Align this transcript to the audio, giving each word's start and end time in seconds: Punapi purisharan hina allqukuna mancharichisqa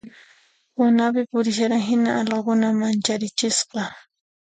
Punapi 0.75 1.21
purisharan 1.31 1.85
hina 1.89 2.11
allqukuna 2.21 2.67
mancharichisqa 2.79 3.83